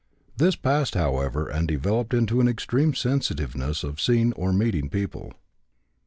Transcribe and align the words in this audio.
This 0.35 0.55
passed, 0.55 0.95
however, 0.95 1.47
and 1.47 1.67
developed 1.67 2.11
into 2.11 2.41
an 2.41 2.47
extreme 2.47 2.95
sensitiveness 2.95 3.83
of 3.83 4.01
seeing 4.01 4.33
or 4.33 4.51
meeting 4.51 4.89
people. 4.89 5.31